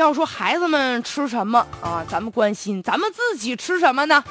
[0.00, 4.24] 要说孩子们吃什么啊，咱们关心，咱们自己吃什么呢？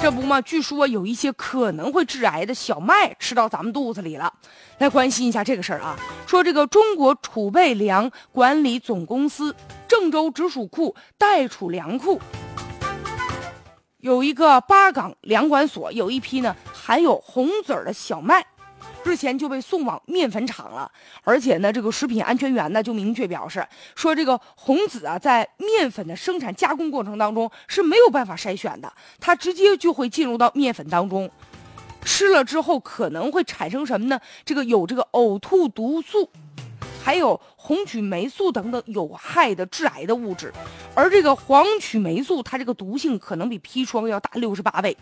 [0.00, 4.32] 这不嘛，据说有一些可能会致癌的小麦吃到咱们肚子里了，
[4.78, 5.96] 来关心一下这个事儿啊。
[6.26, 9.54] 说这个中国储备粮管理总公司
[9.86, 12.18] 郑州直属库代储粮库
[13.98, 18.46] 有一个八岗粮管所，有一批呢含有红籽儿的小麦。
[19.04, 20.90] 日前就被送往面粉厂了，
[21.24, 31.30] 而且呢，这个食品安全员呢就明确表示说，这个红籽啊，在面粉的生产加工过程当中是没有办法筛选的，它直接就会进入到面粉当中，
[32.04, 34.20] 吃了之后可能会产生什么呢？
[34.44, 36.30] 这个有这个呕吐毒素，
[37.02, 40.52] 还有红曲霉素等等有害的致癌的物质，
[40.94, 44.96] 而这个黄曲霉素它这个毒性可能比砒霜要大六十八倍。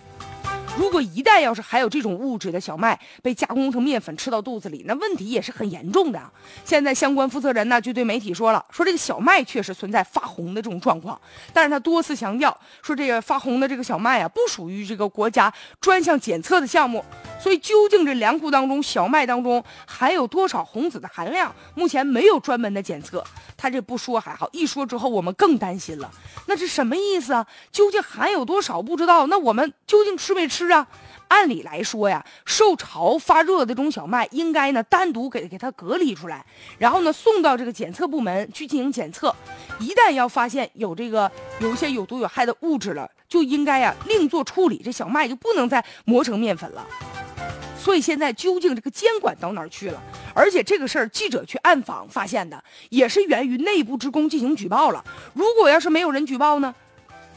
[0.77, 6.20] 如果一旦要是还有这种物质的小麦被加工成面粉吃到肚子里，那问题也是很严重的。
[6.65, 11.20] 现在相关负责人呢就对媒体说了，说这个小麦确实存在发红的这种状况，
[11.52, 17.04] 但是他多次强调说这个发红的这个小麦啊不属于这个国家专项检测的项目，
[17.41, 23.23] 所以究竟这粮库当中小麦当中含有多少红籽的含量，目前没有专门的检测。
[23.57, 26.10] 他这不说还好，一说之后我们更担心了。
[26.46, 27.46] 那是什么意思啊？
[27.71, 29.26] 究竟含有多少不知道？
[29.26, 30.87] 那我们究竟吃没吃是啊？
[31.29, 36.45] 按理来说呀，受潮发热的这种小麦应该呢单独给给它隔离出来，
[36.77, 39.33] 然后呢送到这个检测部门去进行检测。
[39.79, 46.85] 一旦要发现有这个有一些有毒有害的物质了，就应该呀另做处理，这小麦就不能再磨成面粉了。
[47.79, 50.03] 所以现在究竟这个监管到哪儿去了？
[50.35, 55.05] 而且这个事儿记者去暗访发现的，也是源于内部职工进行举报了。
[55.33, 56.75] 如果要是没有人举报呢？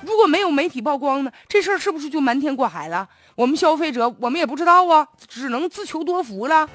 [0.05, 1.31] 如果没有媒体曝光呢？
[1.47, 3.07] 这事儿是不是就瞒天过海了？
[3.35, 6.69] 我们消费者我们也不知道啊，只能自求多福了。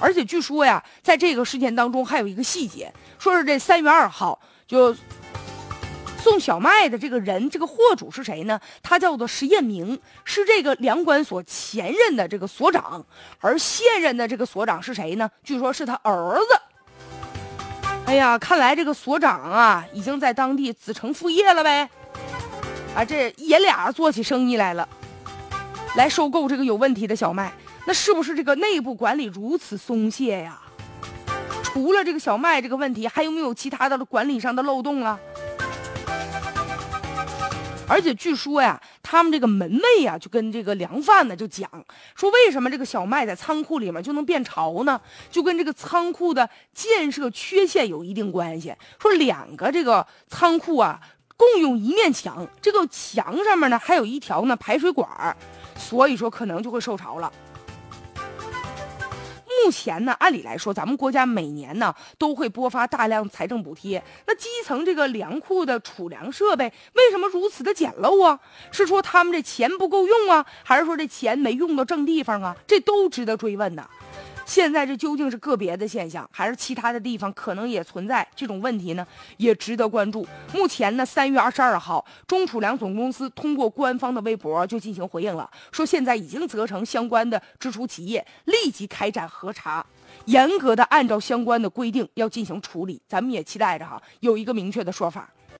[0.00, 4.94] 而且据说呀，在这个事件当中还有一个细节，说是这三月二号就。
[6.22, 8.60] 送小麦的这个人，这个货主是谁呢？
[8.80, 13.04] 他叫做石彦明，是这个粮管所前任的这个所长，
[13.40, 15.28] 而现任的这个所长是谁呢？
[15.42, 16.60] 据说是他儿子。
[18.06, 21.90] 哎呀，看来这个所长啊，已经在当地子承父业了呗。
[22.94, 24.86] 啊，这爷俩做起生意来了，
[25.96, 27.50] 来收购这个有问题的小麦，
[27.86, 30.60] 那是不是这个内部管理如此松懈呀？
[31.62, 35.18] 除了这个小麦这个问题，还有没有其他的管理上的漏洞啊？
[37.88, 41.66] 而且据说呀，他们这个门卫呀，就跟这个粮贩呢就讲
[42.14, 45.00] 说，为什么这个小麦在仓库里面就能变潮呢？
[45.30, 48.74] 就跟这个仓库的建设缺陷有一定关系。
[49.00, 51.00] 说两个这个仓库啊，
[51.36, 55.36] 共用一面墙，这个墙上面呢还有一条呢排水管，
[55.76, 57.32] 所以说可能就会受潮了。
[59.64, 64.02] 目前呢，按理来说，咱们国家每年呢都会拨发大量财政补贴。
[64.26, 68.40] 那基层这个粮库的储粮设备为什么如此的简陋啊？
[68.72, 72.56] 是说他们这钱不够用啊，还是说这钱没用到正地方啊？
[72.66, 73.88] 这都值得追问的。
[74.44, 79.06] 现在这究竟是个别的现象，还是其他的地方可能也存在这种问题呢？
[79.36, 80.26] 也值得关注。
[80.52, 89.84] 目前呢，三月二十二号，中储粮总公司通过官方的微博就进行回应了，说现在已经责成相关的直属企业立即开展核查，
[90.26, 93.00] 严格的按照相关的规定要进行处理。
[93.08, 95.28] 咱们也期待着哈，有一个明确的说法。